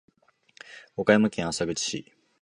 [0.97, 2.11] 岡山県浅口市